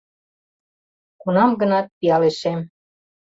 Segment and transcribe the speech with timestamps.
[1.21, 2.59] Кунам-гынат пиалешем